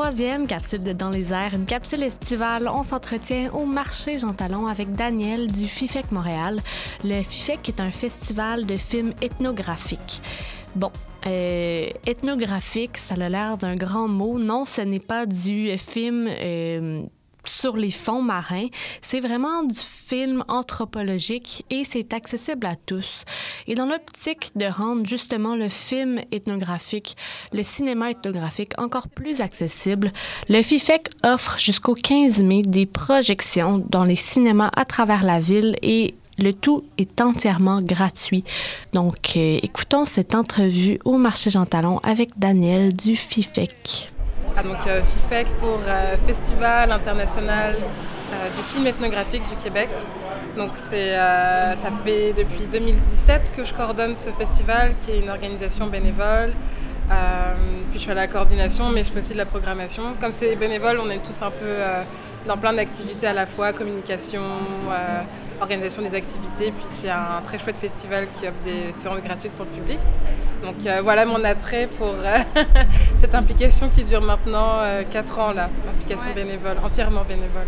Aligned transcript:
troisième 0.00 0.46
capsule 0.46 0.84
de 0.84 0.92
Dans 0.92 1.10
les 1.10 1.32
airs, 1.32 1.54
une 1.54 1.64
capsule 1.64 2.04
estivale. 2.04 2.70
On 2.72 2.84
s'entretient 2.84 3.52
au 3.52 3.64
marché 3.64 4.16
Jean 4.16 4.32
Talon 4.32 4.68
avec 4.68 4.92
Daniel 4.92 5.50
du 5.50 5.66
FIFEC 5.66 6.12
Montréal. 6.12 6.60
Le 7.02 7.20
FIFEC 7.20 7.68
est 7.68 7.80
un 7.80 7.90
festival 7.90 8.64
de 8.64 8.76
films 8.76 9.12
ethnographiques. 9.20 10.22
Bon, 10.76 10.92
euh, 11.26 11.88
ethnographique, 12.06 12.96
ça 12.96 13.16
a 13.16 13.28
l'air 13.28 13.58
d'un 13.58 13.74
grand 13.74 14.06
mot. 14.06 14.38
Non, 14.38 14.64
ce 14.66 14.82
n'est 14.82 15.00
pas 15.00 15.26
du 15.26 15.76
film 15.78 16.28
euh, 16.28 17.02
sur 17.48 17.76
les 17.76 17.90
fonds 17.90 18.22
marins. 18.22 18.68
C'est 19.02 19.20
vraiment 19.20 19.62
du 19.62 19.74
film 19.78 20.44
anthropologique 20.48 21.64
et 21.70 21.84
c'est 21.84 22.12
accessible 22.12 22.66
à 22.66 22.76
tous. 22.76 23.24
Et 23.66 23.74
dans 23.74 23.86
l'optique 23.86 24.50
de 24.56 24.66
rendre 24.66 25.06
justement 25.06 25.56
le 25.56 25.68
film 25.68 26.20
ethnographique, 26.32 27.16
le 27.52 27.62
cinéma 27.62 28.10
ethnographique 28.10 28.72
encore 28.78 29.08
plus 29.08 29.40
accessible, 29.40 30.12
le 30.48 30.62
FIFEC 30.62 31.08
offre 31.24 31.58
jusqu'au 31.58 31.94
15 31.94 32.42
mai 32.42 32.62
des 32.62 32.86
projections 32.86 33.84
dans 33.88 34.04
les 34.04 34.16
cinémas 34.16 34.70
à 34.74 34.84
travers 34.84 35.24
la 35.24 35.40
ville 35.40 35.76
et 35.82 36.14
le 36.38 36.52
tout 36.52 36.84
est 36.98 37.20
entièrement 37.20 37.82
gratuit. 37.82 38.44
Donc, 38.92 39.36
euh, 39.36 39.58
écoutons 39.62 40.04
cette 40.04 40.34
entrevue 40.34 40.98
au 41.04 41.16
marché 41.16 41.50
Jean 41.50 41.66
Talon 41.66 41.98
avec 41.98 42.38
Daniel 42.38 42.92
du 42.92 43.16
FIFEC. 43.16 44.10
Donc 44.64 44.86
euh, 44.86 45.02
FIFEC 45.02 45.46
pour 45.60 45.78
euh, 45.86 46.16
Festival 46.26 46.90
international 46.90 47.76
euh, 47.76 48.48
du 48.56 48.62
film 48.64 48.86
ethnographique 48.86 49.42
du 49.48 49.56
Québec. 49.56 49.88
Donc 50.56 50.70
ça 50.76 51.90
fait 52.04 52.32
depuis 52.32 52.66
2017 52.70 53.52
que 53.56 53.64
je 53.64 53.72
coordonne 53.72 54.16
ce 54.16 54.30
festival 54.30 54.94
qui 55.04 55.12
est 55.12 55.20
une 55.20 55.30
organisation 55.30 55.86
bénévole. 55.86 56.52
puis 57.90 57.94
je 57.94 57.98
suis 57.98 58.10
à 58.10 58.14
la 58.14 58.26
coordination 58.26 58.88
mais 58.90 59.04
je 59.04 59.10
fais 59.10 59.20
aussi 59.20 59.34
de 59.34 59.38
la 59.38 59.46
programmation. 59.46 60.14
Comme 60.20 60.32
c'est 60.32 60.56
bénévole, 60.56 60.98
on 61.00 61.10
est 61.10 61.22
tous 61.22 61.40
un 61.42 61.50
peu 61.50 61.74
dans 62.46 62.56
plein 62.56 62.72
d'activités 62.72 63.28
à 63.28 63.34
la 63.34 63.46
fois, 63.46 63.72
communication, 63.72 64.42
organisation 65.60 66.02
des 66.02 66.14
activités. 66.14 66.72
Puis 66.72 66.86
c'est 67.00 67.10
un 67.10 67.40
très 67.44 67.58
chouette 67.58 67.78
festival 67.78 68.26
qui 68.38 68.46
offre 68.46 68.58
des 68.64 68.92
séances 68.94 69.20
gratuites 69.20 69.52
pour 69.52 69.66
le 69.66 69.70
public. 69.72 69.98
Donc 70.62 70.74
euh, 70.86 71.00
voilà 71.02 71.24
mon 71.24 71.42
attrait 71.44 71.88
pour 71.98 72.08
euh, 72.08 72.38
cette 73.20 73.34
implication 73.34 73.88
qui 73.88 74.02
dure 74.02 74.22
maintenant 74.22 74.80
4 75.10 75.38
euh, 75.38 75.42
ans 75.42 75.52
là, 75.52 75.68
implication 75.88 76.32
bénévole, 76.34 76.76
entièrement 76.84 77.22
bénévole. 77.22 77.66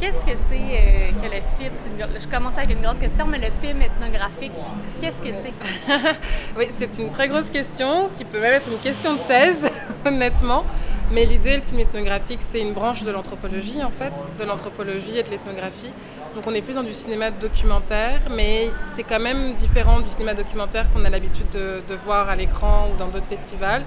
Qu'est-ce 0.00 0.18
que 0.24 0.38
c'est 0.48 1.12
que 1.20 1.26
le 1.26 1.42
film? 1.58 1.72
Je 2.18 2.26
commence 2.26 2.56
avec 2.56 2.70
une 2.70 2.80
grosse 2.80 2.98
question, 2.98 3.26
mais 3.26 3.38
le 3.38 3.50
film 3.60 3.82
ethnographique, 3.82 4.52
qu'est-ce 4.98 5.16
que 5.16 5.28
c'est? 5.28 5.92
Oui, 6.56 6.68
c'est 6.78 6.98
une 6.98 7.10
très 7.10 7.28
grosse 7.28 7.50
question 7.50 8.08
qui 8.16 8.24
peut 8.24 8.40
même 8.40 8.54
être 8.54 8.68
une 8.68 8.78
question 8.78 9.14
de 9.14 9.18
thèse, 9.18 9.70
honnêtement. 10.06 10.64
Mais 11.12 11.24
l'idée, 11.24 11.56
le 11.56 11.62
film 11.62 11.80
ethnographique, 11.80 12.38
c'est 12.40 12.60
une 12.60 12.72
branche 12.72 13.02
de 13.02 13.10
l'anthropologie 13.10 13.82
en 13.82 13.90
fait, 13.90 14.12
de 14.38 14.44
l'anthropologie 14.44 15.18
et 15.18 15.24
de 15.24 15.30
l'ethnographie. 15.30 15.92
Donc 16.36 16.44
on 16.46 16.54
est 16.54 16.62
plus 16.62 16.74
dans 16.74 16.84
du 16.84 16.94
cinéma 16.94 17.32
documentaire, 17.32 18.20
mais 18.30 18.70
c'est 18.94 19.02
quand 19.02 19.18
même 19.18 19.54
différent 19.54 20.00
du 20.00 20.08
cinéma 20.08 20.34
documentaire 20.34 20.86
qu'on 20.92 21.04
a 21.04 21.10
l'habitude 21.10 21.50
de, 21.52 21.94
voir 22.04 22.28
à 22.28 22.36
l'écran 22.36 22.88
ou 22.92 22.96
dans 22.96 23.08
d'autres 23.08 23.26
festivals. 23.26 23.82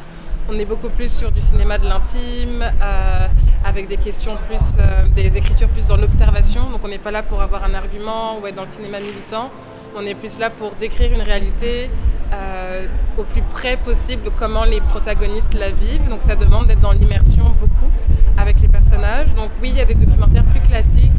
On 0.49 0.59
est 0.59 0.65
beaucoup 0.65 0.89
plus 0.89 1.09
sur 1.09 1.31
du 1.31 1.39
cinéma 1.39 1.77
de 1.77 1.87
l'intime, 1.87 2.61
euh, 2.61 3.27
avec 3.63 3.87
des 3.87 3.95
questions 3.95 4.35
plus, 4.49 4.75
euh, 4.77 5.07
des 5.15 5.37
écritures 5.37 5.69
plus 5.69 5.87
dans 5.87 5.95
l'observation. 5.95 6.69
Donc 6.69 6.81
on 6.83 6.89
n'est 6.89 6.97
pas 6.97 7.11
là 7.11 7.23
pour 7.23 7.41
avoir 7.41 7.63
un 7.63 7.73
argument 7.73 8.37
ou 8.39 8.47
être 8.47 8.55
dans 8.55 8.63
le 8.63 8.67
cinéma 8.67 8.99
militant. 8.99 9.49
On 9.95 10.05
est 10.05 10.15
plus 10.15 10.37
là 10.39 10.49
pour 10.49 10.71
décrire 10.75 11.13
une 11.13 11.21
réalité 11.21 11.89
euh, 12.33 12.87
au 13.17 13.23
plus 13.23 13.43
près 13.43 13.77
possible 13.77 14.23
de 14.23 14.29
comment 14.29 14.63
les 14.63 14.81
protagonistes 14.81 15.53
la 15.53 15.69
vivent. 15.69 16.07
Donc 16.09 16.21
ça 16.23 16.35
demande 16.35 16.67
d'être 16.67 16.79
dans 16.79 16.91
l'immersion 16.91 17.43
beaucoup 17.59 17.91
avec 18.37 18.59
les 18.61 18.67
personnages. 18.67 19.33
Donc 19.35 19.51
oui, 19.61 19.69
il 19.69 19.77
y 19.77 19.81
a 19.81 19.85
des 19.85 19.93
documentaires 19.93 20.45
plus 20.45 20.61
classiques 20.61 21.11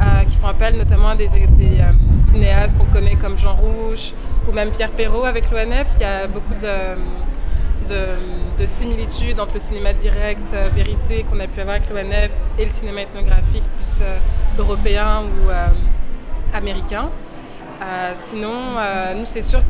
euh, 0.00 0.24
qui 0.26 0.36
font 0.36 0.46
appel 0.46 0.76
notamment 0.76 1.10
à 1.10 1.16
des, 1.16 1.28
euh, 1.28 1.92
cinéastes 2.26 2.78
qu'on 2.78 2.86
connaît 2.86 3.16
comme 3.16 3.36
Jean 3.36 3.54
Rouge 3.54 4.14
ou 4.48 4.52
même 4.52 4.70
Pierre 4.70 4.90
Perrault 4.92 5.24
avec 5.24 5.50
l'ONF. 5.50 5.86
Il 5.96 6.02
y 6.02 6.04
a 6.04 6.26
beaucoup 6.26 6.54
de, 6.54 6.96
de, 8.58 8.66
similitudes 8.66 9.38
entre 9.40 9.54
le 9.54 9.60
cinéma 9.60 9.92
direct, 9.92 10.54
vérité 10.74 11.24
qu'on 11.24 11.38
a 11.40 11.46
pu 11.46 11.60
avoir 11.60 11.76
avec 11.76 11.90
l'ONF 11.90 12.30
et 12.58 12.64
le 12.64 12.70
cinéma 12.70 13.02
ethnographique 13.02 13.64
plus 13.76 14.02
européen 14.58 15.24
ou 15.24 16.56
américain. 16.56 17.10
sinon, 18.14 18.76
nous 19.16 19.26
c'est 19.26 19.42
sûr 19.42 19.60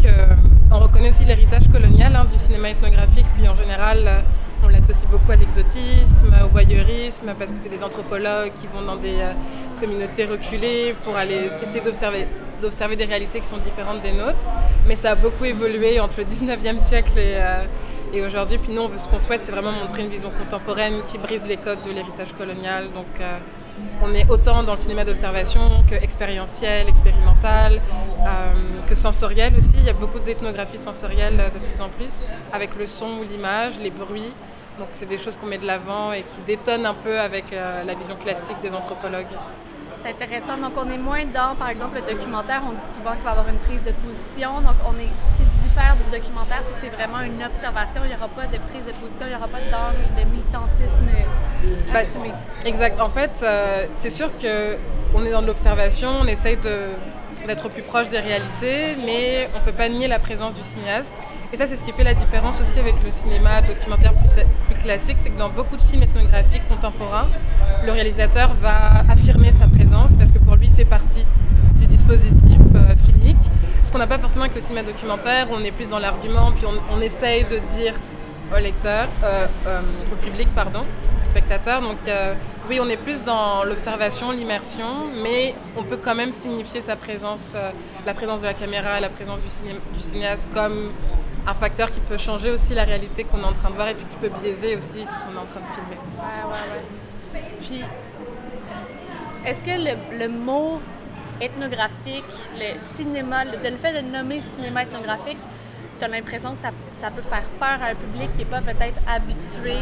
qu'on 0.71 0.79
reconnaît 0.79 1.11
aussi 1.11 1.25
l'héritage 1.25 1.69
colonial 1.69 2.15
hein, 2.17 2.25
du 2.25 2.39
cinéma 2.39 2.71
ethnographique, 2.71 3.27
puis 3.35 3.49
en 3.49 3.55
général 3.55 4.25
on 4.65 4.69
l'associe 4.69 5.07
beaucoup 5.11 5.31
à 5.31 5.37
l'exotisme, 5.37 6.35
au 6.45 6.49
voyeurisme, 6.49 7.35
parce 7.39 7.53
que 7.53 7.59
c'est 7.63 7.69
des 7.69 7.83
anthropologues 7.83 8.53
qui 8.59 8.67
vont 8.67 8.83
dans 8.83 8.97
des 8.97 9.17
euh, 9.21 9.33
communautés 9.81 10.25
reculées 10.25 10.95
pour 11.05 11.17
aller 11.17 11.51
essayer 11.63 11.83
d'observer 11.83 12.97
des 12.97 13.05
réalités 13.05 13.41
qui 13.41 13.47
sont 13.47 13.59
différentes 13.59 14.01
des 14.03 14.13
nôtres. 14.13 14.47
Mais 14.87 14.97
ça 14.97 15.13
a 15.13 15.15
beaucoup 15.15 15.45
évolué 15.45 16.01
entre 16.01 16.15
le 16.19 16.25
19e 16.25 16.81
siècle 16.81 17.13
et, 17.19 17.37
euh, 17.37 17.65
et 18.13 18.23
aujourd'hui. 18.23 18.59
Puis 18.59 18.73
nous, 18.73 18.89
ce 18.97 19.09
qu'on 19.09 19.19
souhaite, 19.19 19.45
c'est 19.45 19.53
vraiment 19.53 19.73
montrer 19.73 20.03
une 20.03 20.09
vision 20.09 20.31
contemporaine 20.31 20.95
qui 21.07 21.19
brise 21.19 21.47
les 21.47 21.57
codes 21.59 21.83
de 21.85 21.91
l'héritage 21.91 22.33
colonial. 22.33 22.89
Euh, 23.21 23.39
on 24.03 24.13
est 24.15 24.29
autant 24.29 24.63
dans 24.63 24.73
le 24.73 24.79
cinéma 24.79 25.05
d'observation 25.05 25.85
que 25.89 25.95
expérientiel, 25.95 26.89
expérimental, 26.89 27.81
que 28.87 28.95
sensoriel 28.95 29.57
aussi. 29.57 29.75
Il 29.79 29.85
y 29.85 29.91
a 29.91 29.95
beaucoup 29.95 30.19
d'ethnographie 30.19 30.79
sensorielle 30.79 31.37
de 31.53 31.59
plus 31.59 31.81
en 31.81 31.89
plus, 31.89 32.23
avec 32.53 32.77
le 32.77 32.87
son 32.87 33.19
ou 33.21 33.23
l'image, 33.25 33.75
les 33.81 33.91
bruits. 33.91 34.33
Donc 34.79 34.89
c'est 34.93 35.09
des 35.09 35.19
choses 35.19 35.37
qu'on 35.37 35.47
met 35.47 35.59
de 35.59 35.67
l'avant 35.67 36.13
et 36.13 36.23
qui 36.23 36.41
détonnent 36.47 36.87
un 36.87 36.95
peu 36.95 37.21
avec 37.21 37.53
euh, 37.53 37.85
la 37.85 37.95
vision 37.95 38.17
classique 38.17 38.57
des 38.61 38.73
anthropologues. 38.73 39.35
C'est 40.03 40.11
intéressant. 40.11 40.57
Donc 40.59 40.73
on 40.77 40.91
est 40.91 40.99
moins 40.99 41.25
dans, 41.27 41.55
par 41.55 41.71
exemple, 41.71 42.01
le 42.01 42.15
documentaire. 42.15 42.63
On 42.67 42.73
dit 42.73 42.99
souvent 42.99 43.15
qu'il 43.15 43.23
va 43.23 43.31
avoir 43.31 43.49
une 43.49 43.59
prise 43.59 43.83
de 43.87 43.93
position. 43.93 44.61
Donc 44.61 44.75
on 44.85 44.99
est, 44.99 45.13
diffère 45.75 45.97
du 45.97 46.19
documentaire, 46.19 46.63
c'est 46.67 46.73
que 46.75 46.93
c'est 46.93 46.97
vraiment 46.97 47.21
une 47.21 47.43
observation. 47.43 48.03
Il 48.05 48.09
n'y 48.09 48.15
aura 48.15 48.29
pas 48.29 48.47
de 48.47 48.59
prise 48.59 48.85
de 48.87 48.93
position, 48.93 49.23
il 49.23 49.29
n'y 49.29 49.35
aura 49.35 49.49
pas 49.49 49.59
d'angle, 49.59 50.07
de 50.17 50.31
militantisme 50.31 51.11
ben, 51.93 51.97
assumé. 51.97 52.33
exact. 52.65 53.01
En 53.01 53.09
fait, 53.09 53.41
euh, 53.43 53.87
c'est 53.93 54.11
sûr 54.11 54.31
qu'on 54.39 55.25
est 55.25 55.31
dans 55.31 55.43
de 55.43 55.47
l'observation. 55.47 56.11
On 56.23 56.27
essaye 56.27 56.59
d'être 57.47 57.69
plus 57.69 57.83
proche 57.83 58.09
des 58.11 58.21
réalités, 58.21 58.97
mais 59.05 59.49
on 59.55 59.61
ne 59.61 59.65
peut 59.65 59.77
pas 59.77 59.89
nier 59.89 60.07
la 60.07 60.19
présence 60.19 60.55
du 60.55 60.63
cinéaste. 60.63 61.13
Et 61.53 61.57
ça, 61.57 61.67
c'est 61.67 61.77
ce 61.77 61.85
qui 61.85 61.93
fait 61.93 62.05
la 62.05 62.15
différence 62.15 62.61
aussi 62.61 62.79
avec 62.79 62.95
le 63.05 63.11
cinéma 63.11 63.63
documentaire 63.63 64.13
plus, 64.15 64.31
classique, 64.83 65.17
c'est 65.21 65.31
que 65.31 65.39
dans 65.39 65.49
beaucoup 65.49 65.77
de 65.77 65.83
films 65.83 66.03
ethnographiques 66.03 66.69
contemporains, 66.69 67.29
le 67.85 67.93
réalisateur 67.93 68.55
va 68.61 69.03
affirmer 69.09 69.51
sa 69.53 69.67
présence 69.67 70.13
parce 70.15 70.31
que 70.31 70.39
pour 70.39 70.57
lui, 70.57 70.67
il 70.67 70.75
fait 70.75 70.85
partie 70.85 71.25
du 71.79 71.87
dispositif 71.87 72.59
euh, 72.75 72.95
filmique. 73.05 73.44
Qu'on 73.95 74.01
n'a 74.01 74.09
pas 74.09 74.19
forcément 74.19 74.47
avec 74.47 74.57
le 74.57 74.61
cinéma 74.61 74.83
documentaire, 74.83 75.47
on 75.53 75.63
est 75.63 75.71
plus 75.71 75.89
dans 75.89 76.01
l'argument, 76.01 76.51
puis 76.51 76.67
on, 76.67 77.01
essaye 77.01 77.45
de 77.45 77.59
dire 77.71 77.95
au 78.53 78.59
lecteur, 78.59 79.07
euh, 79.23 79.47
euh, 79.69 79.81
au 80.13 80.17
public, 80.17 80.49
pardon, 80.53 80.81
au 81.25 81.29
spectateur. 81.29 81.81
Donc 81.81 81.99
oui, 82.69 82.81
on 82.83 82.89
est 82.89 82.97
plus 82.97 83.23
dans 83.23 83.63
l'observation, 83.63 84.33
l'immersion, 84.33 85.07
mais 85.23 85.55
on 85.77 85.85
peut 85.85 85.97
quand 85.97 86.17
même 86.17 86.33
signifier 86.33 86.83
sa 86.83 86.97
présence, 86.97 87.55
la 88.05 88.15
présence 88.15 88.41
de 88.41 88.47
la 88.47 88.55
caméra, 88.55 88.99
la 88.99 89.11
présence 89.11 89.39
du 89.45 90.01
cinéaste 90.01 90.49
comme 90.53 90.91
un 91.47 91.55
facteur 91.55 91.93
qui 91.93 92.01
peut 92.01 92.17
changer 92.17 92.51
aussi 92.51 92.75
la 92.75 92.83
réalité 92.83 93.23
qu'on 93.23 93.43
est 93.43 93.45
en 93.45 93.53
train 93.53 93.71
de 93.71 93.77
voir 93.77 93.87
et 93.87 93.95
puis 93.95 94.07
qui 94.07 94.17
peut 94.17 94.33
biaiser 94.43 94.75
aussi 94.75 95.07
ce 95.07 95.19
qu'on 95.21 95.37
est 95.37 95.41
en 95.41 95.47
train 95.47 95.61
de 95.61 95.73
filmer. 95.73 96.01
Ouais, 96.19 96.51
ouais, 96.51 97.39
ouais. 97.39 97.43
Puis, 97.61 97.81
est-ce 99.47 99.61
que 99.61 100.19
le, 100.19 100.29
mot 100.29 100.81
ethnographique, 101.41 102.25
le 102.59 102.79
cinéma, 102.97 103.45
le, 103.45 103.77
fait 103.77 104.03
de 104.03 104.07
nommer 104.07 104.41
cinéma 104.41 104.83
ethnographique, 104.83 105.39
tu 105.99 106.05
as 106.05 106.09
l'impression 106.09 106.55
que 106.57 106.63
ça, 106.63 106.71
ça, 107.01 107.11
peut 107.11 107.23
faire 107.23 107.45
peur 107.59 107.83
à 107.83 107.91
un 107.91 107.95
public 107.95 108.33
qui 108.33 108.41
n'est 108.41 108.45
pas 108.51 108.61
peut-être 108.61 108.99
habitué 109.09 109.77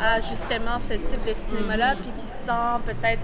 à 0.00 0.20
justement 0.20 0.80
ce 0.88 0.94
type 0.94 1.24
de 1.26 1.34
cinéma-là, 1.34 1.96
puis 1.96 2.10
qui 2.18 2.28
se 2.28 2.46
sent 2.46 2.80
peut-être 2.86 3.20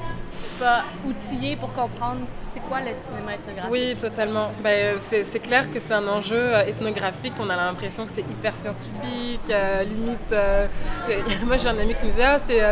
pas 0.58 0.84
outillé 1.06 1.56
pour 1.56 1.72
comprendre 1.72 2.20
c'est 2.56 2.60
quoi 2.68 2.80
le 2.80 2.92
cinéma 3.06 3.34
ethnographique. 3.34 3.70
Oui, 3.70 3.96
totalement. 4.00 4.52
Ben, 4.62 4.96
c'est 5.00 5.40
clair 5.40 5.70
que 5.70 5.78
c'est 5.78 5.92
un 5.92 6.08
enjeu 6.08 6.36
euh, 6.36 6.64
ethnographique. 6.66 7.34
On 7.38 7.50
a 7.50 7.56
l'impression 7.56 8.06
que 8.06 8.12
c'est 8.14 8.22
hyper 8.22 8.54
scientifique, 8.54 9.50
euh, 9.50 9.84
limite. 9.84 10.32
Euh, 10.32 10.66
moi, 11.46 11.58
j'ai 11.58 11.68
un 11.68 11.78
ami 11.78 11.94
qui 11.94 12.06
me 12.06 12.10
disait 12.10 12.24
ah, 12.24 12.38
c'est 12.46 12.62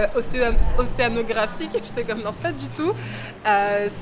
océanographique. 0.78 1.70
J'étais 1.84 2.04
comme 2.04 2.22
non, 2.22 2.32
pas 2.32 2.52
du 2.52 2.66
tout. 2.68 2.94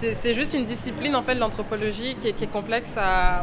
c'est 0.01 0.35
juste 0.35 0.55
une 0.55 0.65
discipline 0.65 1.17
en 1.17 1.23
fait 1.23 1.35
de 1.35 1.41
l'anthropologie 1.41 2.17
qui, 2.21 2.33
qui, 2.33 2.45
est 2.45 2.53
complexe 2.53 2.97
à 2.97 3.43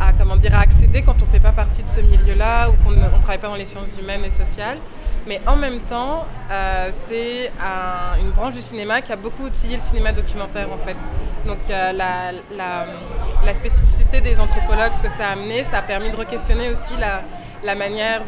à, 0.00 0.12
comment 0.12 0.36
dire, 0.36 0.54
à 0.54 0.60
accéder 0.60 1.02
quand 1.02 1.14
on 1.22 1.26
ne 1.26 1.30
fait 1.30 1.40
pas 1.40 1.52
partie 1.52 1.82
de 1.82 1.88
ce 1.88 2.00
milieu-là 2.00 2.68
ou 2.68 2.72
qu'on 2.84 2.90
ne 2.90 3.08
travaille 3.20 3.38
pas 3.38 3.48
dans 3.48 3.54
les 3.54 3.66
sciences 3.66 3.96
humaines 4.00 4.24
et 4.24 4.30
sociales. 4.30 4.78
Mais 5.26 5.40
en 5.46 5.56
même 5.56 5.80
temps, 5.80 6.26
euh, 6.50 6.90
c'est 7.08 7.50
une 8.20 8.30
branche 8.30 8.54
du 8.54 8.62
cinéma 8.62 9.00
qui 9.00 9.12
a 9.12 9.16
beaucoup 9.16 9.44
outillé 9.44 9.76
le 9.76 9.82
cinéma 9.82 10.12
documentaire 10.12 10.68
en 10.72 10.78
fait. 10.78 10.96
Donc 11.46 11.58
euh, 11.70 11.92
la, 11.92 13.54
spécificité 13.54 14.20
des 14.20 14.38
anthropologues, 14.38 14.92
ce 14.94 15.02
que 15.02 15.10
ça 15.10 15.28
a 15.28 15.32
amené, 15.32 15.64
ça 15.64 15.78
a 15.78 15.82
permis 15.82 16.10
de 16.10 16.16
re-questionner 16.16 16.70
aussi 16.70 16.94
la, 16.98 17.74
manière, 17.74 18.22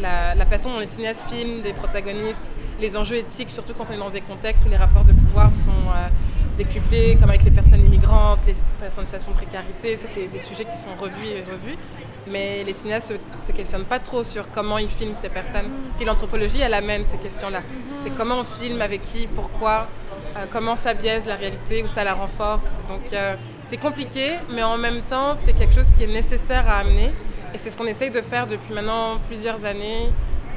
la, 0.00 0.46
façon 0.46 0.70
dont 0.72 0.78
les 0.78 0.86
cinéastes 0.86 1.24
filment 1.28 1.62
des 1.62 1.72
protagonistes, 1.72 2.42
les 2.80 2.96
enjeux 2.96 3.16
éthiques, 3.16 3.50
surtout 3.50 3.74
quand 3.74 3.86
on 3.90 3.92
est 3.92 3.98
dans 3.98 4.10
des 4.10 4.20
contextes 4.20 4.64
où 4.66 4.68
les 4.68 4.76
rapports 4.76 5.04
de 5.04 5.12
pouvoir 5.12 5.52
sont 5.52 5.70
euh, 5.70 6.08
décuplés, 6.56 7.16
comme 7.20 7.30
avec 7.30 7.44
les 7.44 7.50
personnes 7.50 7.84
immigrantes, 7.84 8.40
les 8.46 8.54
personnes 8.80 9.04
en 9.04 9.06
situation 9.06 9.32
de 9.32 9.36
précarité. 9.36 9.96
Ça, 9.96 10.06
c'est 10.12 10.26
des 10.26 10.40
sujets 10.40 10.64
qui 10.64 10.76
sont 10.76 10.94
revus 11.00 11.26
et 11.26 11.40
revus. 11.40 11.78
Mais 12.26 12.64
les 12.64 12.72
cinéastes 12.72 13.12
ne 13.12 13.38
se, 13.38 13.52
questionnent 13.52 13.84
pas 13.84 13.98
trop 13.98 14.24
sur 14.24 14.50
comment 14.50 14.78
ils 14.78 14.88
filment 14.88 15.14
ces 15.20 15.28
personnes. 15.28 15.66
Mm-hmm. 15.66 15.96
Puis 15.96 16.04
l'anthropologie, 16.06 16.60
elle 16.60 16.74
amène 16.74 17.04
ces 17.04 17.18
questions-là. 17.18 17.60
Mm-hmm. 17.60 18.02
C'est 18.04 18.10
comment 18.10 18.40
on 18.40 18.44
filme, 18.44 18.80
avec 18.80 19.04
qui, 19.04 19.26
pourquoi, 19.26 19.88
euh, 20.36 20.46
comment 20.50 20.76
ça 20.76 20.94
biaise 20.94 21.26
la 21.26 21.36
réalité 21.36 21.82
ou 21.82 21.88
ça 21.88 22.02
la 22.04 22.14
renforce. 22.14 22.80
Donc 22.88 23.12
euh, 23.12 23.36
c'est 23.64 23.76
compliqué, 23.76 24.32
mais 24.50 24.62
en 24.62 24.78
même 24.78 25.02
temps, 25.02 25.34
c'est 25.44 25.52
quelque 25.52 25.74
chose 25.74 25.90
qui 25.96 26.04
est 26.04 26.12
nécessaire 26.12 26.68
à 26.68 26.78
amener. 26.78 27.12
Et 27.52 27.58
c'est 27.58 27.70
ce 27.70 27.76
qu'on 27.76 27.86
essaye 27.86 28.10
de 28.10 28.20
faire 28.20 28.46
depuis 28.46 28.74
maintenant 28.74 29.18
plusieurs 29.28 29.64
années. 29.64 30.10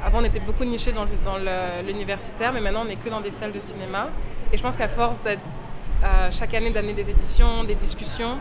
Avant, 0.04 0.20
on 0.20 0.24
était 0.24 0.40
beaucoup 0.40 0.64
niché 0.64 0.92
dans, 0.92 1.06
l'universitaire, 1.86 2.52
mais 2.52 2.60
maintenant, 2.60 2.82
on 2.82 2.86
n'est 2.86 2.96
que 2.96 3.08
dans 3.08 3.20
des 3.20 3.30
salles 3.30 3.52
de 3.52 3.60
cinéma. 3.60 4.10
Et 4.52 4.56
je 4.56 4.62
pense 4.62 4.76
qu'à 4.76 4.88
force 4.88 5.20
d'être 5.22 5.42
chaque 6.30 6.54
année 6.54 6.70
d'amener 6.70 6.92
des 6.94 7.10
éditions, 7.10 7.64
des 7.64 7.74
discussions, 7.74 8.38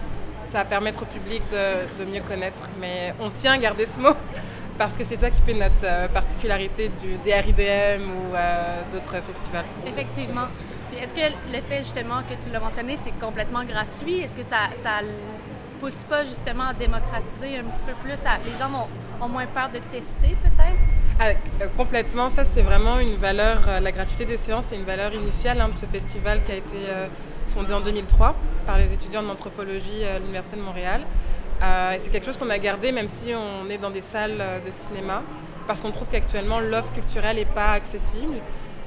ça 0.51 0.59
va 0.59 0.65
permettre 0.65 1.03
au 1.03 1.05
public 1.05 1.43
de, 1.51 2.05
mieux 2.05 2.21
connaître. 2.21 2.69
Mais 2.79 3.13
on 3.19 3.29
tient 3.29 3.53
à 3.53 3.57
garder 3.57 3.85
ce 3.85 3.99
mot 3.99 4.13
parce 4.77 4.95
que 4.95 5.03
c'est 5.03 5.15
ça 5.15 5.29
qui 5.29 5.41
fait 5.41 5.53
notre 5.53 5.73
euh, 5.83 6.07
particularité 6.07 6.89
du 7.01 7.17
DRIDM 7.17 8.03
ou 8.03 8.35
euh, 8.35 8.81
d'autres 8.91 9.21
festivals. 9.21 9.65
Effectivement. 9.85 10.47
Est-ce 10.99 11.13
que 11.13 11.33
le 11.51 11.61
fait 11.61 11.79
justement 11.79 12.21
que 12.21 12.33
tu 12.43 12.51
l'as 12.51 12.59
mentionné, 12.59 12.97
c'est 13.03 13.19
complètement 13.19 13.63
gratuit? 13.63 14.19
Est-ce 14.19 14.33
que 14.33 14.49
ça, 14.49 14.69
ça 14.83 15.01
pousse 15.79 15.93
pas 16.09 16.25
justement 16.25 16.69
à 16.69 16.73
démocratiser 16.73 17.59
un 17.59 17.63
petit 17.63 17.83
peu 17.85 17.93
plus? 18.03 18.17
les 18.45 18.57
gens 18.57 18.87
ont, 19.21 19.27
moins 19.27 19.45
peur 19.47 19.69
de 19.69 19.79
tester 19.79 20.35
peut-être? 20.43 20.77
Ah, 21.19 21.29
euh, 21.61 21.67
complètement, 21.75 22.29
ça 22.29 22.45
c'est 22.45 22.61
vraiment 22.61 22.99
une 22.99 23.15
valeur, 23.15 23.81
la 23.81 23.91
gratuité 23.91 24.25
des 24.25 24.37
séances, 24.37 24.65
c'est 24.69 24.75
une 24.75 24.85
valeur 24.85 25.13
initiale 25.13 25.59
hein, 25.61 25.69
de 25.69 25.75
ce 25.75 25.85
festival 25.85 26.43
qui 26.43 26.51
a 26.51 26.55
été 26.55 26.77
euh, 26.87 27.07
fondé 27.47 27.73
en 27.73 27.81
2003 27.81 28.35
par 28.65 28.77
les 28.77 28.93
étudiants 28.93 29.23
de 29.23 29.27
l'anthropologie 29.27 30.03
à 30.03 30.19
l'Université 30.19 30.57
de 30.57 30.61
Montréal. 30.61 31.01
et 31.61 31.99
c'est 31.99 32.09
quelque 32.09 32.25
chose 32.25 32.37
qu'on 32.37 32.49
a 32.49 32.59
gardé 32.59 32.91
même 32.91 33.07
si 33.07 33.33
on 33.33 33.69
est 33.69 33.77
dans 33.77 33.89
des 33.89 34.01
salles 34.01 34.43
de 34.65 34.71
cinéma, 34.71 35.23
parce 35.67 35.81
qu'on 35.81 35.91
trouve 35.91 36.07
qu'actuellement 36.09 36.59
l'offre 36.59 36.91
culturelle 36.93 37.35
n'est 37.37 37.45
pas 37.45 37.71
accessible. 37.71 38.37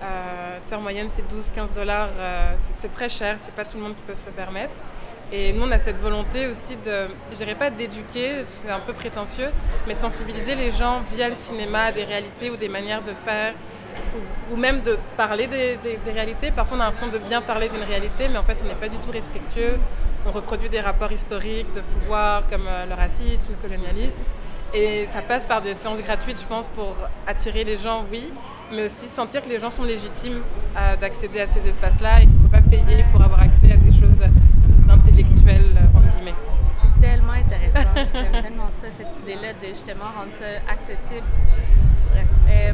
Euh, 0.02 0.74
en 0.74 0.80
moyenne, 0.80 1.08
c'est 1.10 1.22
12-15 1.22 1.74
dollars. 1.74 2.08
Euh, 2.16 2.54
c'est 2.78 2.90
très 2.90 3.08
cher, 3.08 3.36
c'est 3.38 3.54
pas 3.54 3.64
tout 3.64 3.76
le 3.76 3.82
monde 3.82 3.96
qui 3.96 4.02
peut 4.02 4.14
se 4.14 4.24
le 4.24 4.32
permettre. 4.32 4.80
Et 5.32 5.52
nous, 5.52 5.62
on 5.62 5.70
a 5.70 5.78
cette 5.78 6.00
volonté 6.00 6.48
aussi 6.48 6.76
de, 6.76 7.06
je 7.30 7.36
dirais 7.36 7.54
pas 7.54 7.70
d'éduquer, 7.70 8.42
c'est 8.48 8.70
un 8.70 8.80
peu 8.80 8.92
prétentieux, 8.92 9.50
mais 9.86 9.94
de 9.94 10.00
sensibiliser 10.00 10.56
les 10.56 10.72
gens 10.72 11.02
via 11.14 11.28
le 11.28 11.36
cinéma 11.36 11.92
des 11.92 12.02
réalités 12.02 12.50
ou 12.50 12.56
des 12.56 12.68
manières 12.68 13.02
de 13.02 13.12
faire, 13.12 13.54
ou, 14.52 14.56
même 14.56 14.82
de 14.82 14.98
parler 15.16 15.46
des, 15.46 15.78
réalités. 16.12 16.50
Parfois, 16.50 16.76
on 16.78 16.80
a 16.80 16.84
l'impression 16.84 17.08
de 17.08 17.18
bien 17.18 17.40
parler 17.40 17.68
d'une 17.68 17.82
réalité, 17.82 18.28
mais 18.28 18.38
en 18.38 18.42
fait, 18.42 18.58
on 18.62 18.68
n'est 18.68 18.74
pas 18.74 18.88
du 18.88 18.96
tout 18.98 19.10
respectueux. 19.10 19.78
On 20.26 20.32
reproduit 20.32 20.68
des 20.68 20.80
rapports 20.80 21.12
historiques 21.12 21.72
de 21.74 21.80
pouvoir 21.80 22.42
comme 22.50 22.66
euh, 22.66 22.86
le 22.86 22.94
racisme, 22.94 23.52
le 23.52 23.68
colonialisme. 23.68 24.22
Et 24.74 25.06
ça 25.08 25.22
passe 25.22 25.44
par 25.44 25.62
des 25.62 25.74
séances 25.74 26.00
gratuites, 26.02 26.40
je 26.40 26.46
pense, 26.46 26.68
pour 26.68 26.94
attirer 27.26 27.64
les 27.64 27.76
gens, 27.76 28.04
oui, 28.10 28.30
mais 28.70 28.86
aussi 28.86 29.08
sentir 29.08 29.42
que 29.42 29.48
les 29.48 29.58
gens 29.58 29.70
sont 29.70 29.82
légitimes 29.82 30.42
euh, 30.76 30.96
d'accéder 30.96 31.40
à 31.40 31.46
ces 31.46 31.66
espaces-là 31.66 32.20
et 32.20 32.26
qu'il 32.26 32.36
ne 32.36 32.42
faut 32.42 32.48
pas 32.48 32.60
payer 32.60 33.04
pour 33.10 33.20
avoir 33.22 33.40
accès 33.40 33.72
à 33.72 33.76
des 33.76 33.92
choses 33.92 34.22
plus 34.22 34.90
intellectuelles, 34.92 35.76
euh, 35.76 35.98
en 35.98 36.00
guillemets. 36.00 36.34
C'est 37.00 37.06
tellement 37.06 37.32
intéressant. 37.32 37.88
J'aime 38.12 38.42
tellement 38.42 38.68
ça, 38.80 38.88
cette 38.96 39.22
idée-là 39.22 39.54
de 39.54 39.68
justement 39.68 40.10
rendre 40.16 40.32
ça 40.38 40.60
accessible. 40.70 41.26
Bref. 42.12 42.28
Euh, 42.50 42.72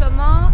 comment 0.00 0.50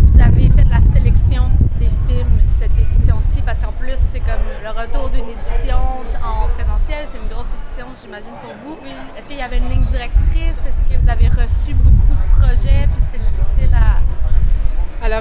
vous 0.00 0.20
avez 0.20 0.48
fait 0.48 0.64
la 0.64 0.80
sélection 0.94 1.50
des 1.78 1.90
films 2.08 2.40
cette 2.58 2.72
édition-ci? 2.72 3.42
Parce 3.44 3.58
qu'en 3.60 3.72
plus, 3.72 3.98
c'est 4.12 4.20
comme 4.20 4.40
le 4.62 4.70
retour 4.70 5.10
d'une 5.10 5.28
édition 5.28 5.78
en 6.24 6.48
présentiel. 6.56 7.08
C'est 7.12 7.18
une 7.18 7.28
grosse 7.28 7.52
édition, 7.52 7.86
j'imagine, 8.00 8.34
pour 8.40 8.54
vous. 8.64 8.78
Est-ce 9.18 9.26
qu'il 9.28 9.36
y 9.36 9.42
avait 9.42 9.58
une 9.58 9.68
ligne 9.68 9.84
directrice? 9.92 10.56
Est-ce 10.66 10.82
que 10.88 10.98
vous 11.00 11.10
avez 11.10 11.28
reçu 11.28 11.74
beaucoup 11.74 12.14
de 12.14 12.40
projets? 12.40 12.88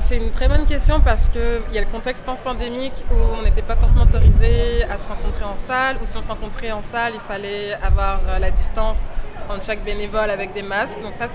C'est 0.01 0.17
une 0.17 0.31
très 0.31 0.49
bonne 0.49 0.65
question 0.65 0.99
parce 0.99 1.29
qu'il 1.29 1.61
y 1.71 1.77
a 1.77 1.81
le 1.81 1.87
contexte 1.87 2.23
post-pandémique 2.25 2.93
où 3.11 3.15
on 3.15 3.43
n'était 3.43 3.61
pas 3.61 3.77
forcément 3.77 4.03
autorisé 4.03 4.83
à 4.83 4.97
se 4.97 5.07
rencontrer 5.07 5.45
en 5.45 5.55
salle, 5.55 5.97
ou 6.01 6.05
si 6.05 6.17
on 6.17 6.21
se 6.21 6.27
rencontrait 6.27 6.71
en 6.71 6.81
salle, 6.81 7.13
il 7.15 7.21
fallait 7.21 7.73
avoir 7.75 8.19
euh, 8.27 8.37
la 8.37 8.51
distance 8.51 9.09
entre 9.49 9.63
chaque 9.63 9.85
bénévole 9.85 10.29
avec 10.29 10.53
des 10.53 10.63
masques. 10.63 11.01
Donc 11.01 11.13
ça, 11.13 11.27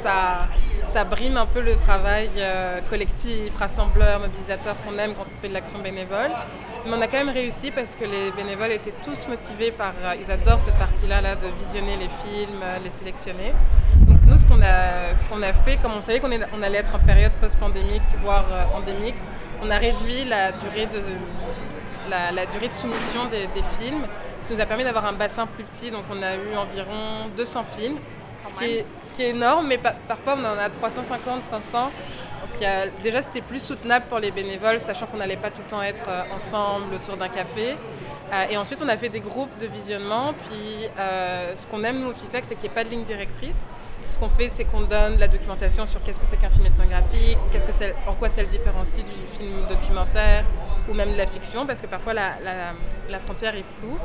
ça, 0.85 1.05
brime 1.05 1.39
un 1.39 1.47
peu 1.47 1.63
le 1.63 1.77
travail 1.77 2.29
euh, 2.37 2.81
collectif, 2.91 3.57
rassembleur, 3.57 4.21
mobilisateur 4.21 4.77
qu'on 4.85 4.99
aime 4.99 5.15
quand 5.15 5.25
on 5.25 5.41
fait 5.41 5.49
de 5.49 5.55
l'action 5.55 5.79
bénévole. 5.79 6.31
Mais 6.85 6.93
on 6.95 7.01
a 7.01 7.07
quand 7.07 7.25
même 7.25 7.31
réussi 7.31 7.71
parce 7.71 7.97
que 7.97 8.05
les 8.05 8.31
bénévoles 8.33 8.73
étaient 8.73 8.95
tous 9.05 9.27
motivés 9.27 9.71
par... 9.71 9.95
Euh, 10.03 10.15
ils 10.21 10.31
adorent 10.31 10.61
cette 10.67 10.79
partie-là 10.79 11.23
là, 11.23 11.35
de 11.35 11.47
visionner 11.65 11.97
les 11.97 12.11
films, 12.23 12.63
les 12.85 12.91
sélectionner 12.91 13.53
qu'on 14.61 14.67
a, 14.67 15.15
ce 15.15 15.25
qu'on 15.27 15.43
a 15.43 15.53
fait, 15.53 15.77
comme 15.77 15.93
on 15.93 16.01
savait 16.01 16.21
qu'on 16.21 16.31
on 16.31 16.63
allait 16.63 16.79
être 16.79 16.95
en 16.95 16.99
période 16.99 17.33
post-pandémique, 17.41 18.03
voire 18.23 18.45
euh, 18.53 18.77
endémique, 18.77 19.17
on 19.63 19.71
a 19.71 19.77
réduit 19.77 20.25
la 20.25 20.53
durée 20.53 20.87
de, 20.87 21.01
la, 22.11 22.47
durée 22.47 22.69
de 22.69 22.75
soumission 22.75 23.27
des, 23.27 23.49
films, 23.79 24.07
ce 24.43 24.49
qui 24.49 24.55
nous 24.55 24.61
a 24.61 24.67
permis 24.67 24.85
d'avoir 24.85 25.07
un 25.07 25.13
bassin 25.13 25.47
plus 25.47 25.65
petit. 25.65 25.91
Donc 25.91 26.05
on 26.11 26.23
a 26.23 26.35
eu 26.35 26.57
environ 26.57 27.29
200 27.37 27.65
films, 27.77 27.97
ce 28.47 28.55
qui, 28.55 28.65
est, 28.65 28.87
ce 29.07 29.13
qui, 29.13 29.23
est, 29.23 29.31
énorme, 29.31 29.67
mais 29.67 29.79
parfois 29.79 30.37
on 30.39 30.45
en 30.45 30.59
a 30.59 30.71
350, 30.71 31.43
500. 31.43 31.91
Donc 32.43 32.69
déjà 33.03 33.23
c'était 33.23 33.43
plus 33.43 33.63
soutenable 33.63 34.07
pour 34.09 34.19
les 34.19 34.31
bénévoles, 34.31 34.81
sachant 34.81 35.07
qu'on 35.07 35.19
n'allait 35.19 35.37
pas 35.37 35.51
tout 35.51 35.63
le 35.65 35.71
temps 35.71 35.83
être 35.83 36.09
euh, 36.09 36.23
ensemble 36.35 36.95
autour 36.95 37.17
d'un 37.17 37.29
café. 37.29 37.77
Euh, 38.33 38.47
et 38.49 38.57
ensuite 38.57 38.81
on 38.83 38.89
a 38.89 38.97
fait 38.97 39.09
des 39.09 39.21
groupes 39.21 39.57
de 39.59 39.67
visionnement. 39.67 40.33
Puis 40.49 40.89
ce 40.97 41.67
qu'on 41.67 41.85
aime 41.85 42.01
nous 42.01 42.09
au 42.09 42.15
FIFEC, 42.15 42.45
c'est 42.49 42.55
qu'il 42.55 42.65
n'y 42.65 42.73
ait 42.73 42.75
pas 42.75 42.85
de 42.85 42.91
ligne 42.91 43.05
directrice. 43.05 43.59
Ce 44.11 44.19
qu'on 44.19 44.29
fait, 44.29 44.51
c'est 44.53 44.65
qu'on 44.65 44.81
donne 44.81 45.19
la 45.19 45.29
documentation 45.29 45.87
sur 45.87 46.03
qu'est-ce 46.03 46.19
que 46.19 46.27
c'est 46.27 46.37
qu'un 46.37 46.51
film 46.51 46.67
ethnographique, 46.67 47.39
qu'est-ce 47.53 47.65
que 47.65 47.73
c'est, 47.73 47.95
en 48.09 48.15
quoi 48.15 48.29
ça 48.29 48.43
le 48.43 48.49
différencie 48.49 49.05
du 49.05 49.39
film 49.39 49.67
documentaire 49.69 50.45
ou 50.89 50.95
même 50.95 51.13
de 51.13 51.17
la 51.17 51.29
fiction, 51.29 51.65
parce 51.65 51.81
que 51.81 51.87
parfois 51.87 52.13
la, 52.13 53.19
frontière 53.21 53.55
est 53.55 53.65
floue. 53.79 53.97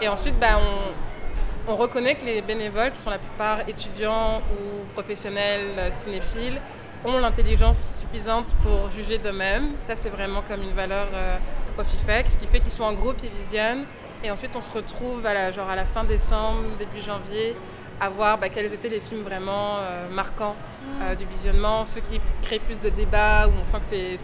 Et 0.00 0.08
ensuite, 0.08 0.38
bah, 0.40 0.58
on, 0.58 1.72
on, 1.72 1.76
reconnaît 1.76 2.14
que 2.14 2.24
les 2.24 2.40
bénévoles, 2.40 2.92
qui 2.92 3.00
sont 3.00 3.10
la 3.10 3.18
plupart 3.18 3.68
étudiants 3.68 4.40
ou 4.50 4.86
professionnels 4.94 5.74
euh, 5.76 5.90
cinéphiles, 5.92 6.58
ont 7.04 7.18
l'intelligence 7.18 8.00
suffisante 8.00 8.54
pour 8.62 8.90
juger 8.90 9.18
d'eux-mêmes. 9.18 9.72
Ça, 9.82 9.94
c'est 9.94 10.10
vraiment 10.10 10.42
comme 10.46 10.62
une 10.62 10.74
valeur 10.74 11.08
euh, 11.12 11.36
au 11.78 11.84
FIFEC, 11.84 12.30
ce 12.30 12.38
qui 12.38 12.46
fait 12.46 12.60
qu'ils 12.60 12.72
sont 12.72 12.84
en 12.84 12.94
groupe, 12.94 13.16
ils 13.22 13.30
visionnent. 13.30 13.84
Et 14.24 14.30
ensuite, 14.30 14.54
on 14.56 14.60
se 14.60 14.72
retrouve 14.72 15.22
genre 15.54 15.70
à 15.70 15.76
la 15.76 15.84
fin 15.84 16.04
décembre, 16.04 16.60
début 16.78 17.00
janvier, 17.00 17.56
à 18.00 18.08
voir 18.08 18.38
bah, 18.38 18.48
quels 18.48 18.72
étaient 18.72 18.88
les 18.88 19.00
films 19.00 19.22
vraiment 19.22 19.76
euh, 19.78 20.08
marquants 20.08 20.56
euh, 21.02 21.14
du 21.14 21.26
visionnement, 21.26 21.84
ceux 21.84 22.00
qui 22.00 22.18
créent 22.42 22.58
plus 22.58 22.80
de 22.80 22.88
débats, 22.88 23.46
où 23.46 23.52
on 23.60 23.64
sent 23.64 23.78
que 23.78 23.84
c'est, 23.90 24.18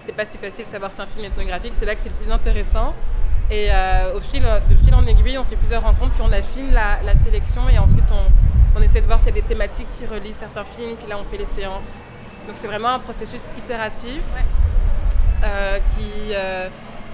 c'est 0.00 0.12
pas 0.12 0.26
si 0.26 0.36
facile 0.36 0.64
de 0.64 0.68
savoir 0.68 0.90
si 0.90 0.96
c'est 0.96 1.02
un 1.02 1.06
film 1.06 1.24
ethnographique, 1.24 1.72
c'est 1.74 1.86
là 1.86 1.94
que 1.94 2.00
c'est 2.00 2.08
le 2.08 2.14
plus 2.16 2.30
intéressant. 2.30 2.92
Et 3.50 3.68
euh, 3.70 4.16
au 4.16 4.20
fil, 4.20 4.42
de 4.42 4.74
fil 4.74 4.94
en 4.94 5.06
aiguille, 5.06 5.38
on 5.38 5.44
fait 5.44 5.56
plusieurs 5.56 5.82
rencontres, 5.82 6.14
puis 6.14 6.24
on 6.26 6.32
affine 6.32 6.72
la, 6.72 7.02
la 7.04 7.16
sélection 7.16 7.68
et 7.68 7.78
ensuite 7.78 8.10
on, 8.10 8.78
on, 8.78 8.82
essaie 8.82 9.00
de 9.00 9.06
voir 9.06 9.20
s'il 9.20 9.28
y 9.28 9.38
a 9.38 9.40
des 9.40 9.46
thématiques 9.46 9.86
qui 9.96 10.06
relient 10.06 10.34
certains 10.34 10.64
films, 10.64 10.96
puis 10.96 11.08
là 11.08 11.16
on 11.20 11.24
fait 11.24 11.36
les 11.36 11.46
séances. 11.46 11.92
Donc 12.48 12.56
c'est 12.56 12.66
vraiment 12.66 12.88
un 12.88 12.98
processus 12.98 13.42
itératif 13.56 14.22
qui... 15.94 16.32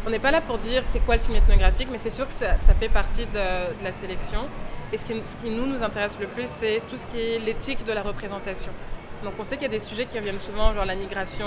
on 0.07 0.11
n'est 0.11 0.21
pas 0.21 0.31
là 0.31 0.41
pour 0.41 0.59
dire 0.59 0.85
c'est 0.87 1.01
quoi 1.01 1.17
le 1.17 1.21
film 1.21 1.37
ethnographique, 1.37 1.89
mais 1.91 1.99
c'est 1.99 2.11
sûr 2.11 2.27
que 2.27 2.33
ça, 2.33 2.55
ça 2.65 2.75
fait 2.75 2.89
partie 2.89 3.27
de, 3.27 3.33
de 3.33 3.85
la 3.85 3.93
sélection. 3.93 4.47
Et 4.93 4.99
ce 4.99 5.05
qui, 5.05 5.51
nous, 5.51 5.67
nous 5.67 5.83
intéresse 5.83 6.19
le 6.21 6.27
plus, 6.27 6.49
c'est 6.49 6.83
tout 6.89 6.97
ce 6.97 7.07
qui 7.07 7.21
est 7.21 7.39
l'éthique 7.39 7.85
de 7.85 7.93
la 7.93 8.03
représentation. 8.03 8.73
Donc 9.23 9.35
on 9.39 9.45
sait 9.45 9.57
qu'il 9.57 9.63
y 9.63 9.67
a 9.67 9.79
des 9.79 9.81
sujets 9.81 10.07
qui 10.07 10.19
reviennent 10.19 10.41
souvent, 10.41 10.75
genre 10.75 10.85
la 10.85 10.97
migration, 10.97 11.47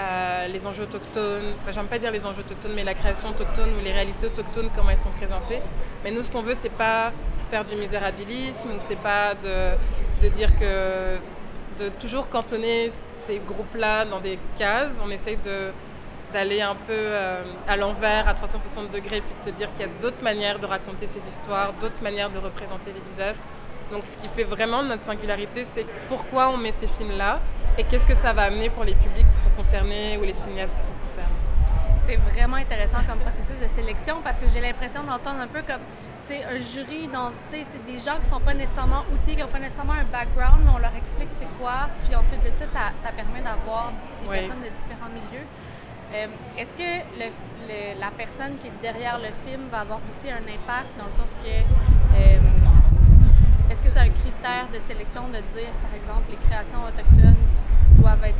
euh, 0.00 0.46
les 0.48 0.66
enjeux 0.66 0.82
autochtones, 0.82 1.54
enfin, 1.62 1.72
j'aime 1.72 1.86
pas 1.86 1.98
dire 1.98 2.10
les 2.10 2.24
enjeux 2.26 2.40
autochtones, 2.40 2.72
mais 2.74 2.84
la 2.84 2.94
création 2.94 3.30
autochtone 3.30 3.70
ou 3.70 3.84
les 3.84 3.92
réalités 3.92 4.26
autochtones, 4.26 4.68
comment 4.76 4.90
elles 4.90 5.00
sont 5.00 5.10
présentées. 5.10 5.60
Mais 6.04 6.10
nous, 6.10 6.22
ce 6.22 6.30
qu'on 6.30 6.42
veut, 6.42 6.56
c'est 6.60 6.72
pas 6.72 7.12
faire 7.50 7.64
du 7.64 7.74
misérabilisme, 7.76 8.68
c'est 8.80 8.98
pas 8.98 9.34
de, 9.34 9.72
de, 10.22 10.28
dire 10.28 10.50
que 10.58 11.16
de 11.82 11.88
toujours 12.00 12.28
cantonner 12.28 12.90
ces 13.26 13.38
groupes-là 13.38 14.04
dans 14.04 14.20
des 14.20 14.38
cases. 14.58 14.92
On 15.02 15.10
essaye 15.10 15.38
de 15.38 15.70
d'aller 16.32 16.60
un 16.60 16.74
peu 16.74 16.92
euh, 16.92 17.42
à 17.66 17.76
l'envers, 17.76 18.28
à 18.28 18.34
360 18.34 18.90
degrés, 18.90 19.20
puis 19.20 19.34
de 19.38 19.42
se 19.42 19.56
dire 19.56 19.68
qu'il 19.72 19.86
y 19.86 19.88
a 19.88 19.92
d'autres 20.00 20.22
manières 20.22 20.58
de 20.58 20.66
raconter 20.66 21.06
ces 21.06 21.20
histoires, 21.28 21.72
d'autres 21.80 22.02
manières 22.02 22.30
de 22.30 22.38
représenter 22.38 22.92
les 22.92 23.10
visages. 23.10 23.36
Donc 23.90 24.02
ce 24.06 24.18
qui 24.18 24.28
fait 24.28 24.44
vraiment 24.44 24.82
notre 24.82 25.04
singularité, 25.04 25.64
c'est 25.72 25.86
pourquoi 26.08 26.50
on 26.50 26.58
met 26.58 26.72
ces 26.72 26.86
films-là 26.86 27.40
et 27.78 27.84
qu'est-ce 27.84 28.06
que 28.06 28.14
ça 28.14 28.32
va 28.32 28.42
amener 28.42 28.68
pour 28.68 28.84
les 28.84 28.94
publics 28.94 29.28
qui 29.30 29.42
sont 29.42 29.50
concernés 29.56 30.18
ou 30.18 30.22
les 30.22 30.34
cinéastes 30.34 30.76
qui 30.78 30.84
sont 30.84 30.98
concernés. 31.06 31.38
C'est 32.06 32.16
vraiment 32.16 32.56
intéressant 32.56 32.98
comme 33.08 33.20
processus 33.20 33.56
de 33.60 33.68
sélection 33.74 34.16
parce 34.22 34.38
que 34.38 34.46
j'ai 34.52 34.60
l'impression 34.60 35.02
d'entendre 35.04 35.40
un 35.40 35.48
peu 35.48 35.62
comme 35.62 35.80
un 36.30 36.60
jury, 36.60 37.08
c'est 37.50 37.86
des 37.86 37.98
gens 38.04 38.20
qui 38.20 38.28
sont 38.28 38.40
pas 38.40 38.52
nécessairement 38.52 39.04
outillés, 39.12 39.36
qui 39.36 39.42
n'ont 39.42 39.48
pas 39.48 39.58
nécessairement 39.58 39.94
un 39.94 40.04
background, 40.04 40.60
mais 40.64 40.72
on 40.74 40.78
leur 40.78 40.94
explique 40.94 41.28
c'est 41.40 41.48
quoi, 41.58 41.88
puis 42.04 42.14
ensuite 42.14 42.42
de 42.44 42.52
ça, 42.60 42.92
ça, 43.02 43.12
permet 43.12 43.40
d'avoir 43.40 43.92
des 44.22 44.28
personnes 44.28 44.60
de 44.60 44.72
différents 44.76 45.08
milieux. 45.08 45.46
Euh, 46.14 46.26
est-ce 46.56 46.74
que 46.76 48.00
la 48.00 48.10
personne 48.16 48.56
qui 48.58 48.68
est 48.68 48.80
derrière 48.80 49.18
le 49.18 49.28
film 49.44 49.68
va 49.70 49.80
avoir 49.80 49.98
aussi 49.98 50.30
un 50.32 50.40
impact 50.40 50.96
dans 50.96 51.04
le 51.04 51.12
sens 51.18 51.28
que 51.44 51.48
euh, 51.50 52.40
est-ce 53.70 53.80
que 53.80 53.90
c'est 53.92 54.00
un 54.00 54.08
critère 54.08 54.68
de 54.72 54.80
sélection 54.88 55.28
de 55.28 55.40
dire, 55.52 55.72
par 55.84 55.92
exemple, 55.92 56.30
les 56.30 56.40
créations 56.48 56.80
autochtones 56.88 57.36
doivent 57.98 58.24
être, 58.24 58.38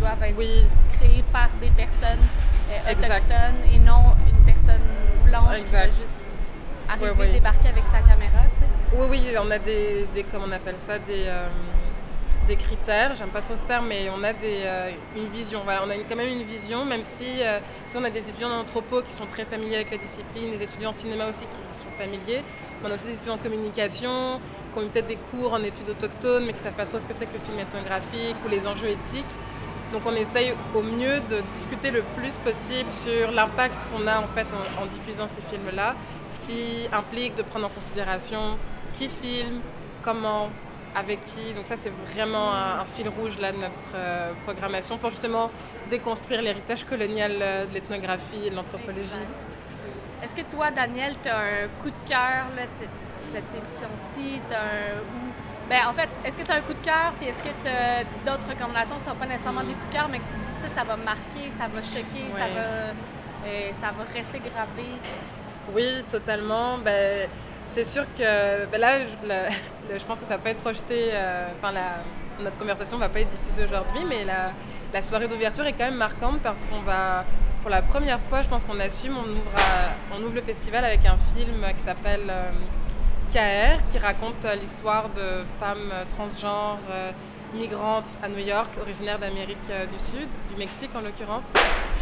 doivent 0.00 0.22
être 0.22 0.66
créées 0.94 1.24
par 1.30 1.50
des 1.60 1.70
personnes 1.70 2.24
euh, 2.72 2.92
autochtones 2.92 3.60
et 3.70 3.78
non 3.78 4.16
une 4.26 4.44
personne 4.46 4.88
blanche 5.24 5.58
qui 5.58 5.72
va 5.72 5.86
juste 5.88 6.08
arriver, 6.88 7.32
débarquer 7.32 7.68
avec 7.68 7.84
sa 7.92 8.00
caméra? 8.00 8.44
Oui, 8.94 9.06
oui, 9.10 9.34
on 9.38 9.50
a 9.50 9.58
des, 9.58 10.08
des, 10.14 10.22
comment 10.24 10.46
on 10.48 10.52
appelle 10.52 10.78
ça, 10.78 10.98
des 10.98 11.26
des 12.48 12.56
critères, 12.56 13.14
j'aime 13.14 13.28
pas 13.28 13.42
trop 13.42 13.56
ce 13.56 13.62
terme, 13.64 13.86
mais 13.88 14.08
on 14.10 14.24
a 14.24 14.32
euh, 14.32 14.90
une 15.16 15.28
vision. 15.28 15.60
Voilà, 15.64 15.84
on 15.86 15.90
a 15.90 15.94
quand 16.08 16.16
même 16.16 16.32
une 16.32 16.42
vision, 16.42 16.84
même 16.84 17.04
si, 17.04 17.42
euh, 17.42 17.60
si 17.86 17.96
on 17.96 18.04
a 18.04 18.10
des 18.10 18.20
étudiants 18.20 18.50
en 18.50 18.64
qui 18.64 19.12
sont 19.12 19.26
très 19.26 19.44
familiers 19.44 19.76
avec 19.76 19.90
la 19.90 19.98
discipline, 19.98 20.50
des 20.50 20.62
étudiants 20.64 20.90
en 20.90 20.94
cinéma 20.94 21.28
aussi 21.28 21.40
qui 21.40 21.78
sont 21.78 21.92
familiers. 21.96 22.42
On 22.82 22.90
a 22.90 22.94
aussi 22.94 23.04
des 23.04 23.12
étudiants 23.12 23.34
en 23.34 23.38
communication 23.38 24.40
qui 24.72 24.78
ont 24.78 24.88
peut-être 24.88 25.06
des 25.06 25.18
cours 25.30 25.52
en 25.52 25.62
études 25.62 25.90
autochtones, 25.90 26.46
mais 26.46 26.54
qui 26.54 26.60
savent 26.60 26.72
pas 26.72 26.86
trop 26.86 26.98
ce 26.98 27.06
que 27.06 27.14
c'est 27.14 27.26
que 27.26 27.34
le 27.34 27.40
film 27.40 27.58
ethnographique 27.58 28.36
ou 28.44 28.48
les 28.48 28.66
enjeux 28.66 28.88
éthiques. 28.88 29.34
Donc 29.92 30.02
on 30.06 30.14
essaye 30.14 30.54
au 30.74 30.82
mieux 30.82 31.20
de 31.28 31.42
discuter 31.54 31.90
le 31.90 32.02
plus 32.16 32.32
possible 32.44 32.90
sur 32.90 33.30
l'impact 33.30 33.86
qu'on 33.90 34.06
a 34.06 34.18
en 34.18 34.26
fait 34.28 34.46
en 34.80 34.86
diffusant 34.86 35.26
ces 35.26 35.42
films-là, 35.42 35.94
ce 36.30 36.40
qui 36.40 36.88
implique 36.92 37.34
de 37.36 37.42
prendre 37.42 37.66
en 37.66 37.70
considération 37.70 38.58
qui 38.96 39.08
filme, 39.22 39.60
comment, 40.02 40.50
avec 40.94 41.22
qui. 41.24 41.52
Donc 41.54 41.66
ça, 41.66 41.76
c'est 41.76 41.92
vraiment 42.12 42.52
un, 42.52 42.84
fil 42.96 43.08
rouge 43.08 43.38
là, 43.38 43.52
de 43.52 43.58
notre 43.58 43.94
euh, 43.94 44.32
programmation 44.44 44.98
pour 44.98 45.10
justement 45.10 45.50
déconstruire 45.90 46.42
l'héritage 46.42 46.84
colonial 46.84 47.32
euh, 47.40 47.66
de 47.66 47.74
l'ethnographie 47.74 48.46
et 48.46 48.50
de 48.50 48.56
l'anthropologie. 48.56 49.26
Est-ce 50.22 50.34
que 50.34 50.42
toi, 50.50 50.70
Daniel, 50.70 51.14
tu 51.22 51.28
as 51.28 51.38
un 51.38 51.68
coup 51.82 51.90
de 51.90 52.08
cœur, 52.08 52.46
cette, 52.56 52.88
cette 53.32 53.50
édition-ci? 53.54 54.40
Ben, 55.68 55.86
en 55.86 55.92
fait, 55.92 56.08
est-ce 56.24 56.36
que 56.36 56.42
tu 56.42 56.50
as 56.50 56.54
un 56.54 56.60
coup 56.62 56.72
de 56.72 56.84
cœur, 56.84 57.12
puis 57.20 57.28
est-ce 57.28 57.38
que 57.38 57.54
tu 57.62 57.68
as 57.68 58.02
d'autres 58.24 58.48
recommandations? 58.48 58.96
Qui 58.96 59.04
ne 59.04 59.10
sont 59.10 59.20
pas 59.20 59.26
nécessairement 59.26 59.60
des 59.60 59.74
coups 59.74 59.90
de 59.90 59.94
cœur, 59.94 60.08
mais 60.08 60.18
que 60.18 60.24
tu 60.24 60.38
dis 60.40 60.62
ça, 60.64 60.80
ça 60.80 60.84
va 60.84 60.96
marquer, 60.96 61.52
ça 61.58 61.68
va 61.68 61.82
choquer, 61.82 62.24
ça, 62.32 62.48
va, 62.48 62.64
euh, 63.46 63.70
ça 63.80 63.88
va 63.92 64.04
rester 64.14 64.40
gravé? 64.40 64.88
Oui, 65.74 66.04
totalement. 66.08 66.78
Ben, 66.78 67.28
c'est 67.72 67.84
sûr 67.84 68.04
que 68.16 68.66
ben 68.66 68.80
là, 68.80 68.98
je, 69.90 70.04
pense 70.04 70.18
que 70.18 70.24
ça 70.24 70.36
va 70.36 70.42
pas 70.42 70.50
être 70.50 70.60
projeté, 70.60 71.10
euh, 71.12 71.48
enfin 71.58 71.72
notre 72.40 72.56
conversation 72.58 72.98
va 72.98 73.08
pas 73.08 73.20
être 73.20 73.30
diffusée 73.30 73.64
aujourd'hui, 73.64 74.04
mais 74.08 74.24
la, 74.24 75.02
soirée 75.02 75.28
d'ouverture 75.28 75.66
est 75.66 75.72
quand 75.72 75.84
même 75.84 75.96
marquante 75.96 76.40
parce 76.42 76.64
qu'on 76.64 76.80
va, 76.80 77.24
pour 77.62 77.70
la 77.70 77.82
première 77.82 78.20
fois, 78.28 78.42
je 78.42 78.48
pense 78.48 78.64
qu'on 78.64 78.80
assume, 78.80 79.16
on 79.16 79.30
ouvre, 79.30 80.26
ouvre 80.26 80.34
le 80.34 80.42
festival 80.42 80.84
avec 80.84 81.04
un 81.04 81.16
film 81.36 81.64
qui 81.76 81.82
s'appelle 81.82 82.30
euh, 82.30 82.50
KR, 83.32 83.82
qui 83.90 83.98
raconte 83.98 84.46
l'histoire 84.60 85.08
de 85.10 85.44
femmes 85.60 85.92
transgenres 86.16 86.78
euh, 86.90 87.10
migrantes 87.54 88.08
à 88.22 88.28
New 88.28 88.38
York, 88.38 88.70
originaires 88.80 89.18
d'Amérique 89.18 89.56
du 89.66 89.98
Sud, 89.98 90.28
du 90.50 90.56
Mexique 90.58 90.90
en 90.94 91.00
l'occurrence, 91.00 91.44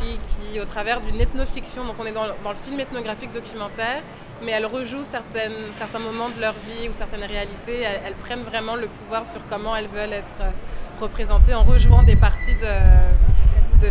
puis 0.00 0.18
qui, 0.28 0.60
au 0.60 0.64
travers 0.64 1.00
d'une 1.00 1.20
ethnofiction, 1.20 1.84
donc 1.84 1.96
on 1.98 2.06
est 2.06 2.12
dans 2.12 2.24
le 2.26 2.56
film 2.64 2.80
ethnographique 2.80 3.32
documentaire, 3.32 4.02
mais 4.42 4.52
elles 4.52 4.66
rejouent 4.66 5.04
certains 5.04 5.98
moments 5.98 6.28
de 6.28 6.40
leur 6.40 6.54
vie 6.54 6.88
ou 6.88 6.92
certaines 6.92 7.24
réalités. 7.24 7.80
Elles, 7.82 8.14
prennent 8.14 8.42
vraiment 8.42 8.76
le 8.76 8.86
pouvoir 8.86 9.26
sur 9.26 9.40
comment 9.48 9.74
elles 9.76 9.88
veulent 9.88 10.12
être 10.12 10.52
représentées 11.00 11.54
en 11.54 11.62
rejouant 11.62 12.02
des 12.02 12.16
parties 12.16 12.56
de, 13.80 13.86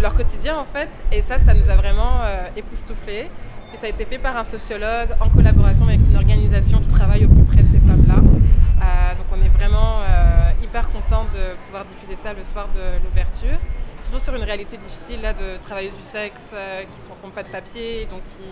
leur 0.00 0.14
quotidien 0.14 0.58
en 0.58 0.64
fait. 0.64 0.88
Et 1.10 1.22
ça, 1.22 1.38
ça 1.38 1.54
nous 1.54 1.68
a 1.68 1.76
vraiment 1.76 2.22
euh, 2.22 2.46
époustouflés. 2.56 3.30
Et 3.72 3.76
ça 3.76 3.86
a 3.86 3.88
été 3.88 4.04
fait 4.04 4.18
par 4.18 4.36
un 4.36 4.44
sociologue 4.44 5.10
en 5.20 5.28
collaboration 5.28 5.86
avec 5.86 6.00
une 6.00 6.16
organisation 6.16 6.80
qui 6.80 6.88
travaille 6.88 7.24
au 7.24 7.28
plus 7.28 7.44
près 7.44 7.62
de 7.62 7.68
ces 7.68 7.78
femmes-là. 7.78 8.16
Euh, 8.16 9.14
donc 9.14 9.26
on 9.32 9.44
est 9.44 9.48
vraiment 9.48 10.00
euh, 10.00 10.50
hyper 10.62 10.90
content 10.90 11.24
de 11.32 11.54
pouvoir 11.66 11.84
diffuser 11.84 12.16
ça 12.16 12.32
le 12.32 12.44
soir 12.44 12.68
de 12.74 13.04
l'ouverture 13.04 13.58
surtout 14.02 14.18
sur 14.18 14.34
une 14.34 14.42
réalité 14.42 14.76
difficile 14.78 15.20
là, 15.22 15.32
de 15.32 15.58
travailleuses 15.58 15.94
du 15.94 16.02
sexe 16.02 16.52
qui 16.92 17.00
sont 17.00 17.30
pas 17.32 17.44
de 17.44 17.48
papier, 17.50 18.08
donc 18.10 18.20
qui, 18.36 18.42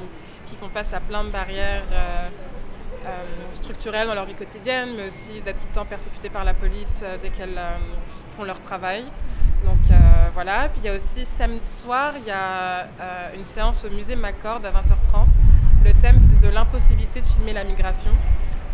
qui 0.50 0.56
font 0.56 0.68
face 0.68 0.92
à 0.92 1.00
plein 1.00 1.24
de 1.24 1.30
barrières 1.30 1.84
euh, 1.92 2.28
euh, 3.06 3.08
structurelles 3.54 4.08
dans 4.08 4.14
leur 4.14 4.26
vie 4.26 4.34
quotidienne, 4.34 4.90
mais 4.96 5.06
aussi 5.06 5.40
d'être 5.42 5.58
tout 5.60 5.66
le 5.70 5.74
temps 5.74 5.86
persécutées 5.86 6.28
par 6.28 6.44
la 6.44 6.52
police 6.52 7.02
euh, 7.02 7.16
dès 7.22 7.30
qu'elles 7.30 7.60
font 8.36 8.44
leur 8.44 8.60
travail. 8.60 9.04
Donc 9.64 9.78
voilà. 10.34 10.68
Puis 10.68 10.80
il 10.82 10.86
y 10.86 10.88
a 10.88 10.96
aussi 10.96 11.24
samedi 11.26 11.66
soir, 11.70 12.14
il 12.16 12.26
y 12.26 12.30
a 12.30 12.86
une 13.36 13.44
séance 13.44 13.84
au 13.84 13.90
musée 13.90 14.16
Maccord 14.16 14.60
à 14.64 14.70
20h30. 14.70 15.26
Le 15.84 15.92
thème 16.00 16.18
c'est 16.18 16.46
de 16.46 16.52
l'impossibilité 16.52 17.20
de 17.20 17.26
filmer 17.26 17.52
la 17.52 17.64
migration. 17.64 18.10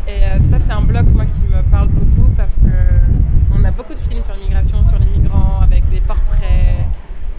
Et 0.07 0.21
ça 0.49 0.59
c'est 0.61 0.71
un 0.71 0.81
bloc 0.81 1.05
moi 1.07 1.25
qui 1.25 1.41
me 1.41 1.61
parle 1.69 1.89
beaucoup 1.89 2.31
parce 2.37 2.55
que 2.55 2.71
on 3.53 3.65
a 3.65 3.71
beaucoup 3.71 3.95
de 3.95 3.99
films 3.99 4.23
sur 4.23 4.33
l'immigration, 4.35 4.81
sur 4.85 4.97
les 4.97 5.07
migrants, 5.07 5.59
avec 5.61 5.89
des 5.89 5.99
portraits, 5.99 6.85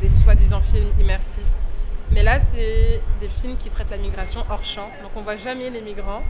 des 0.03 0.11
soi-disant 0.11 0.61
films 0.61 0.93
immersifs 1.01 1.45
mais 2.13 2.23
là, 2.23 2.39
c'est 2.53 3.01
des 3.21 3.29
films 3.29 3.57
qui 3.57 3.71
traitent 3.71 3.91
la 3.91 3.97
migration 3.97 4.45
hors 4.51 4.65
champ. 4.65 4.91
Donc 5.03 5.13
on 5.17 5.23
voit 5.23 5.37
jamais 5.37 5.71
les 5.71 5.81
migrants. 5.81 6.23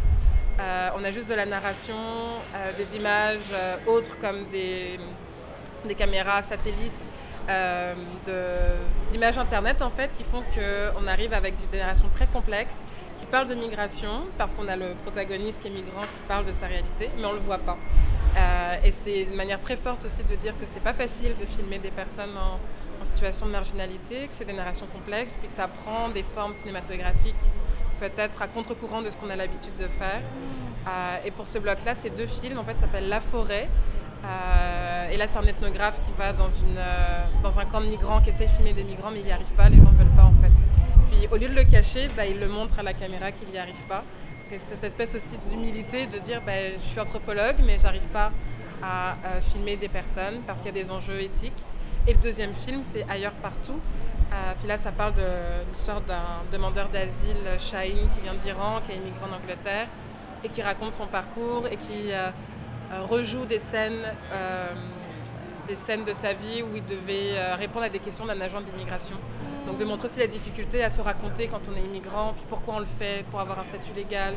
Euh, 0.60 0.90
on 0.96 1.04
a 1.04 1.12
juste 1.12 1.28
de 1.28 1.34
la 1.34 1.46
narration, 1.46 1.94
euh, 1.94 2.76
des 2.76 2.96
images 2.96 3.38
euh, 3.52 3.76
autres 3.86 4.18
comme 4.20 4.46
des, 4.50 4.98
caméras 5.96 6.42
satellites, 6.42 7.06
d'images 9.12 9.38
internet 9.38 9.80
en 9.80 9.90
fait, 9.90 10.10
qui 10.18 10.24
font 10.24 10.42
qu'on 10.54 11.06
arrive 11.06 11.32
avec 11.32 11.54
des 11.70 11.78
narrations 11.78 12.08
très 12.12 12.26
complexes 12.26 12.76
qui 13.18 13.24
parlent 13.24 13.48
de 13.48 13.54
migration 13.54 14.26
parce 14.36 14.54
qu'on 14.54 14.68
a 14.68 14.76
le 14.76 14.94
protagoniste 15.02 15.62
qui 15.62 15.68
est 15.68 15.70
migrant 15.70 16.02
qui 16.02 16.28
parle 16.28 16.44
de 16.44 16.52
sa 16.60 16.66
réalité, 16.66 17.08
mais 17.16 17.24
on 17.24 17.32
le 17.32 17.38
voit 17.38 17.58
pas. 17.58 17.78
et 18.84 18.92
c'est 18.92 19.22
une 19.22 19.34
manière 19.34 19.60
très 19.60 19.76
forte 19.76 20.04
aussi 20.04 20.22
de 20.24 20.34
dire 20.36 20.52
que 20.58 20.66
c'est 20.72 20.82
pas 20.82 20.92
facile 20.92 21.34
de 21.40 21.46
filmer 21.46 21.78
des 21.78 21.90
personnes 21.90 22.36
en, 22.36 22.58
en 23.00 23.04
situation 23.04 23.46
de 23.46 23.52
marginalité, 23.52 24.28
que 24.28 24.34
c'est 24.34 24.44
des 24.44 24.52
narrations 24.52 24.86
complexes, 24.86 25.36
puis 25.38 25.48
que 25.48 25.54
ça 25.54 25.68
prend 25.68 26.08
des 26.08 26.22
formes 26.22 26.54
cinématographiques 26.54 27.34
peut-être 27.98 28.40
à 28.42 28.48
contre-courant 28.48 29.02
de 29.02 29.10
ce 29.10 29.16
qu'on 29.16 29.30
a 29.30 29.36
l'habitude 29.36 29.76
de 29.76 29.88
faire. 29.88 30.22
Euh, 30.86 31.16
et 31.24 31.30
pour 31.30 31.48
ce 31.48 31.58
bloc-là, 31.58 31.94
ces 31.94 32.10
deux 32.10 32.26
films, 32.26 32.58
en 32.58 32.64
fait, 32.64 32.76
s'appellent 32.78 33.08
La 33.08 33.20
forêt. 33.20 33.68
Euh, 34.24 35.10
et 35.10 35.16
là, 35.16 35.26
c'est 35.26 35.38
un 35.38 35.44
ethnographe 35.44 36.00
qui 36.04 36.12
va 36.18 36.32
dans, 36.32 36.48
une, 36.48 36.78
euh, 36.78 37.24
dans 37.42 37.58
un 37.58 37.64
camp 37.64 37.80
de 37.80 37.86
migrants, 37.86 38.20
qui 38.20 38.30
essaie 38.30 38.46
de 38.46 38.50
filmer 38.50 38.72
des 38.72 38.84
migrants, 38.84 39.10
mais 39.10 39.20
il 39.20 39.26
n'y 39.26 39.32
arrive 39.32 39.52
pas, 39.52 39.68
les 39.68 39.76
gens 39.76 39.90
ne 39.90 39.98
veulent 39.98 40.16
pas, 40.16 40.24
en 40.24 40.34
fait. 40.40 40.52
Puis, 41.10 41.28
au 41.30 41.36
lieu 41.36 41.48
de 41.48 41.54
le 41.54 41.64
cacher, 41.64 42.08
bah, 42.16 42.26
il 42.26 42.38
le 42.38 42.48
montre 42.48 42.78
à 42.78 42.82
la 42.82 42.94
caméra 42.94 43.32
qu'il 43.32 43.48
n'y 43.48 43.58
arrive 43.58 43.82
pas. 43.88 44.04
Et 44.50 44.58
cette 44.58 44.82
espèce 44.82 45.14
aussi 45.14 45.36
d'humilité 45.50 46.06
de 46.06 46.18
dire, 46.18 46.40
bah, 46.44 46.52
je 46.78 46.88
suis 46.88 47.00
anthropologue, 47.00 47.56
mais 47.64 47.78
j'arrive 47.80 48.08
pas 48.12 48.32
à 48.80 49.16
filmer 49.40 49.76
des 49.76 49.88
personnes 49.88 50.40
parce 50.46 50.60
qu'il 50.60 50.74
y 50.74 50.78
a 50.80 50.82
des 50.84 50.90
enjeux 50.92 51.20
éthiques. 51.20 51.52
Et 52.08 52.14
le 52.14 52.20
deuxième 52.20 52.54
film, 52.54 52.80
c'est 52.84 53.04
Ailleurs 53.06 53.34
partout. 53.34 53.78
Euh, 54.32 54.52
puis 54.58 54.66
là, 54.66 54.78
ça 54.78 54.90
parle 54.90 55.12
de 55.12 55.28
l'histoire 55.70 56.00
d'un 56.00 56.40
demandeur 56.50 56.88
d'asile, 56.88 57.36
Shaheen, 57.58 58.08
qui 58.14 58.20
vient 58.22 58.32
d'Iran, 58.32 58.80
qui 58.86 58.92
est 58.92 58.96
immigré 58.96 59.20
en 59.30 59.36
Angleterre, 59.36 59.88
et 60.42 60.48
qui 60.48 60.62
raconte 60.62 60.94
son 60.94 61.06
parcours 61.06 61.66
et 61.70 61.76
qui 61.76 62.10
euh, 62.10 62.30
euh, 62.92 63.02
rejoue 63.02 63.44
des 63.44 63.58
scènes, 63.58 64.00
des 65.66 65.76
scènes 65.76 66.06
de 66.06 66.14
sa 66.14 66.32
vie 66.32 66.62
où 66.62 66.74
il 66.74 66.86
devait 66.86 67.54
répondre 67.56 67.84
à 67.84 67.90
des 67.90 67.98
questions 67.98 68.24
d'un 68.24 68.40
agent 68.40 68.62
d'immigration. 68.62 69.16
Donc 69.66 69.76
de 69.76 69.84
montrer 69.84 70.06
aussi 70.06 70.18
la 70.18 70.28
difficulté 70.28 70.82
à 70.82 70.88
se 70.88 71.02
raconter 71.02 71.48
quand 71.48 71.60
on 71.70 71.76
est 71.76 71.84
immigrant, 71.84 72.32
puis 72.32 72.46
pourquoi 72.48 72.76
on 72.76 72.80
le 72.80 72.86
fait, 72.86 73.26
pour 73.30 73.38
avoir 73.38 73.58
un 73.58 73.64
statut 73.64 73.92
légal. 73.94 74.32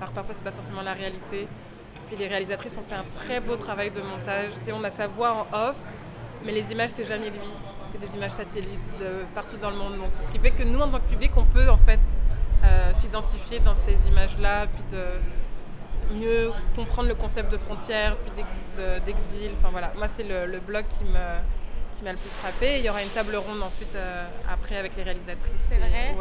Alors 0.00 0.12
parfois, 0.12 0.32
c'est 0.38 0.44
pas 0.44 0.52
forcément 0.52 0.82
la 0.82 0.92
réalité. 0.92 1.48
Puis 2.06 2.16
les 2.16 2.28
réalisatrices 2.28 2.78
ont 2.78 2.82
fait 2.82 2.94
un 2.94 3.02
très 3.02 3.40
beau 3.40 3.56
travail 3.56 3.90
de 3.90 4.00
montage. 4.00 4.52
Tu 4.60 4.66
sais, 4.66 4.72
on 4.72 4.84
a 4.84 4.90
sa 4.90 5.08
voix 5.08 5.32
en 5.32 5.56
off, 5.56 5.76
mais 6.44 6.52
les 6.52 6.70
images, 6.72 6.90
c'est 6.90 7.04
jamais 7.04 7.30
lui. 7.30 7.50
C'est 7.90 8.00
des 8.00 8.14
images 8.16 8.32
satellites 8.32 8.98
de 8.98 9.24
partout 9.34 9.56
dans 9.56 9.70
le 9.70 9.76
monde. 9.76 9.96
Donc, 9.98 10.10
ce 10.24 10.30
qui 10.30 10.38
fait 10.38 10.50
que 10.50 10.62
nous, 10.62 10.80
en 10.80 10.88
tant 10.88 10.98
que 10.98 11.08
public, 11.08 11.32
on 11.36 11.44
peut 11.44 11.68
en 11.68 11.78
fait 11.78 12.00
euh, 12.64 12.92
s'identifier 12.92 13.60
dans 13.60 13.74
ces 13.74 13.96
images-là, 14.08 14.66
puis 14.66 14.82
de 14.90 15.04
mieux 16.14 16.52
comprendre 16.74 17.08
le 17.08 17.14
concept 17.14 17.50
de 17.50 17.58
frontière, 17.58 18.16
puis 18.18 18.44
d'exil. 19.06 19.52
Enfin 19.58 19.70
voilà, 19.70 19.92
moi, 19.96 20.08
c'est 20.08 20.24
le, 20.24 20.46
le 20.46 20.60
blog 20.60 20.84
qui 20.98 21.04
me 21.04 21.38
qui 21.96 22.04
m'a 22.04 22.12
le 22.12 22.18
plus 22.18 22.30
frappé. 22.30 22.78
Il 22.78 22.84
y 22.84 22.90
aura 22.90 23.02
une 23.02 23.08
table 23.10 23.36
ronde 23.36 23.62
ensuite 23.62 23.94
euh, 23.94 24.26
après 24.50 24.76
avec 24.76 24.96
les 24.96 25.02
réalisatrices. 25.02 25.52
C'est 25.68 25.76
vrai? 25.78 26.14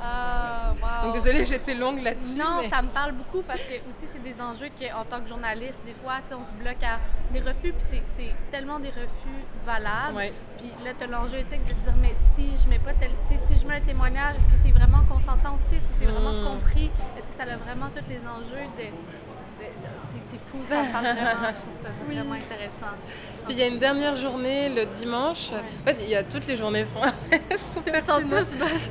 Ah, 0.00 0.74
wow. 0.80 1.12
Donc 1.12 1.22
désolée, 1.22 1.44
j'étais 1.46 1.74
longue 1.74 2.02
là-dessus. 2.02 2.36
Non, 2.36 2.62
ça 2.68 2.82
me 2.82 2.88
parle 2.88 3.12
beaucoup 3.12 3.42
parce 3.42 3.60
que 3.60 3.74
aussi 3.74 4.06
c'est 4.12 4.22
des 4.22 4.40
enjeux 4.40 4.68
qu'en 4.78 5.04
tant 5.04 5.20
que 5.22 5.28
journaliste, 5.28 5.78
des 5.86 5.94
fois, 5.94 6.14
on 6.32 6.44
se 6.44 6.62
bloque 6.62 6.82
à 6.82 6.98
des 7.32 7.40
refus, 7.40 7.72
puis 7.72 8.02
c'est 8.18 8.32
tellement 8.50 8.78
des 8.78 8.88
refus 8.90 9.38
valables. 9.64 10.32
Puis 10.58 10.70
là, 10.84 10.90
tu 10.96 11.04
as 11.04 11.06
l'enjeu 11.06 11.38
éthique 11.38 11.64
de 11.64 11.72
dire, 11.72 11.94
mais 12.00 12.14
si 12.34 12.50
je 12.62 12.68
mets 12.68 12.78
pas 12.78 12.92
tel, 12.94 13.10
si 13.48 13.58
je 13.60 13.66
mets 13.66 13.76
un 13.76 13.80
témoignage, 13.80 14.36
est-ce 14.36 14.44
que 14.44 14.60
c'est 14.66 14.72
vraiment 14.72 15.02
consentant 15.08 15.58
aussi? 15.58 15.76
Est-ce 15.76 15.84
que 15.86 15.94
c'est 16.00 16.06
vraiment 16.06 16.32
Mm. 16.32 16.44
compris? 16.46 16.90
Est-ce 17.16 17.26
que 17.26 17.36
ça 17.36 17.44
a 17.52 17.56
vraiment 17.56 17.88
tous 17.94 18.04
les 18.08 18.18
enjeux 18.18 18.66
de. 18.78 18.86
C'est- 20.30 20.38
fou, 20.50 20.58
ça 20.68 20.76
parle 20.92 21.04
vraiment. 21.04 21.48
Je 21.48 21.60
trouve 21.60 21.82
ça 21.82 21.88
vraiment 22.06 22.34
intéressant. 22.34 22.94
Puis 23.46 23.54
il 23.54 23.58
y 23.58 23.62
a 23.62 23.66
une 23.66 23.78
dernière 23.78 24.14
journée 24.16 24.68
le 24.68 24.86
dimanche. 24.98 25.50
En 25.52 25.84
fait, 25.84 25.96
il 26.00 26.08
y 26.08 26.14
a 26.14 26.22
toutes 26.22 26.46
les 26.46 26.56
journées 26.56 26.84
sont, 26.84 27.00
sont 27.56 27.80
tous. 27.82 28.46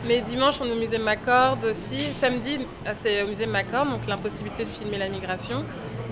Mais 0.08 0.22
dimanche, 0.22 0.56
on 0.62 0.66
est 0.66 0.72
au 0.74 0.80
musée 0.80 0.98
Macorde 0.98 1.64
aussi. 1.66 2.14
Samedi, 2.14 2.60
ah, 2.86 2.94
c'est 2.94 3.24
au 3.24 3.28
musée 3.28 3.46
Macorde, 3.46 3.90
donc 3.92 4.06
l'impossibilité 4.08 4.64
de 4.66 4.70
filmer 4.70 4.98
la 4.98 5.08
migration. 5.10 5.64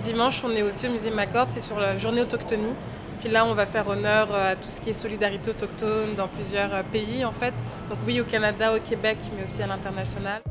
Dimanche, 0.01 0.41
on 0.45 0.51
est 0.51 0.61
aussi 0.63 0.87
au 0.87 0.91
musée 0.91 1.09
Macorde, 1.11 1.49
c'est 1.51 1.61
sur 1.63 1.79
la 1.79 1.97
journée 1.97 2.21
autochtonie. 2.21 2.73
Puis 3.19 3.27
là, 3.27 3.43
on 3.45 3.53
va 3.53 3.65
faire 3.65 3.85
honneur 3.89 4.29
euh, 4.33 4.53
à 4.53 4.55
tout 4.55 4.69
ce 4.69 4.79
qui 4.79 4.91
est 4.91 4.93
solidarité 4.93 5.49
autochtone 5.49 6.15
dans 6.15 6.29
plusieurs 6.29 6.73
euh, 6.73 6.83
pays, 6.89 7.25
en 7.25 7.33
fait. 7.33 7.53
Donc 7.89 7.99
oui, 8.07 8.21
au 8.21 8.23
Canada, 8.23 8.73
au 8.73 8.79
Québec, 8.79 9.17
mais 9.35 9.43
aussi 9.43 9.61
à 9.61 9.67
l'international. 9.67 10.41